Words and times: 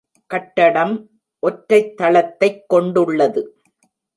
கட்டடம் 0.27 1.09
ஒற்றைத் 1.39 1.97
தளத்தைக் 1.97 2.69
கொண்டுள்ளது. 2.69 3.61